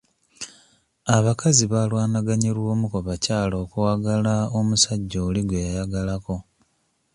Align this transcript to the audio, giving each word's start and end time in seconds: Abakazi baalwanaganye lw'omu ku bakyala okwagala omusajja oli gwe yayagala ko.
Abakazi 1.17 1.63
baalwanaganye 1.71 2.49
lw'omu 2.57 2.85
ku 2.93 2.99
bakyala 3.07 3.55
okwagala 3.63 4.35
omusajja 4.57 5.17
oli 5.27 5.41
gwe 5.47 5.63
yayagala 5.65 6.15
ko. 6.25 6.35